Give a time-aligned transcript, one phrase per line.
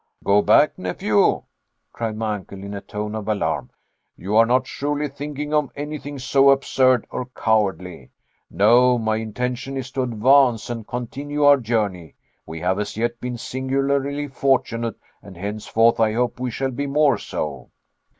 [0.23, 1.43] "Go back, nephew,"
[1.93, 3.69] cried my uncle in a tone of alarm,
[4.17, 8.09] "you are not surely thinking of anything so absurd or cowardly.
[8.49, 12.15] No, my intention is to advance and continue our journey.
[12.47, 17.19] We have as yet been singularly fortunate, and henceforth I hope we shall be more
[17.19, 17.69] so."